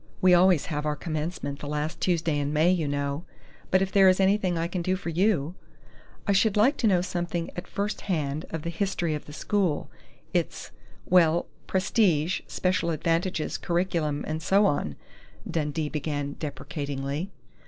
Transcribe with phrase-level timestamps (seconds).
[0.19, 3.23] We always have our commencement the last Tuesday in May, you know....
[3.69, 5.53] But if there is anything I can do for you"
[6.27, 9.91] "I should like to know something at first hand of the history of the school,
[10.33, 10.71] its
[11.05, 14.95] well, prestige, special advantages, curriculum, and so on,"
[15.47, 17.29] Dundee began deprecatingly.